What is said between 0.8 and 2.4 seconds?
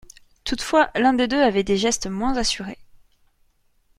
l’un des deux avait des gestes moins